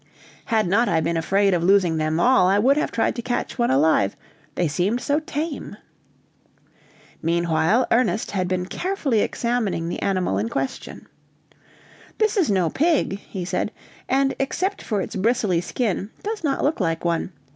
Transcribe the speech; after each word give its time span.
Had 0.45 0.65
not 0.67 0.89
I 0.89 0.99
been 0.99 1.15
afraid 1.15 1.53
of 1.53 1.61
losing 1.63 1.97
them 1.97 2.19
all, 2.19 2.47
I 2.47 2.57
would 2.57 2.75
have 2.75 2.91
tried 2.91 3.15
to 3.17 3.21
catch 3.21 3.59
one 3.59 3.69
alive, 3.69 4.15
they 4.55 4.67
seemed 4.67 4.99
so 4.99 5.19
tame." 5.19 5.77
Meanwhile 7.21 7.85
Ernest 7.91 8.31
had 8.31 8.47
been 8.47 8.65
carefully 8.65 9.19
examining 9.19 9.89
the 9.89 10.01
animal 10.01 10.39
in 10.39 10.49
question. 10.49 11.05
"This 12.17 12.35
is 12.35 12.49
no 12.49 12.71
pig," 12.71 13.19
he 13.19 13.45
said; 13.45 13.71
"and 14.09 14.33
except 14.39 14.81
for 14.81 15.01
its 15.01 15.15
bristly 15.15 15.61
skin, 15.61 16.09
does 16.23 16.43
not 16.43 16.63
look 16.63 16.79
like 16.79 17.05
one. 17.05 17.31